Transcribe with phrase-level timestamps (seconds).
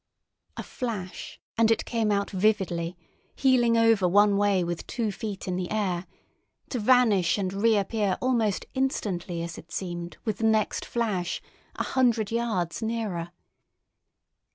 [0.57, 2.97] A flash, and it came out vividly,
[3.35, 6.07] heeling over one way with two feet in the air,
[6.69, 11.39] to vanish and reappear almost instantly as it seemed, with the next flash,
[11.75, 13.29] a hundred yards nearer.